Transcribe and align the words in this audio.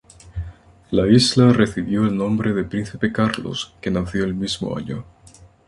La 0.89 1.05
isla 1.07 1.53
recibió 1.53 2.05
el 2.05 2.17
nombre 2.17 2.53
de 2.53 2.63
Príncipe 2.63 3.13
Carlos, 3.13 3.75
que 3.79 3.91
nació 3.91 4.23
el 4.23 4.33
mismo 4.33 4.75
año. 4.75 5.05